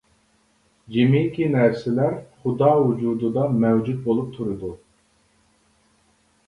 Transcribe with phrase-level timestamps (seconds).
[0.95, 4.75] جىمىكى نەرسىلەر خۇدا ۋۇجۇدىدا مەۋجۇت بولۇپ تۇرىدۇ.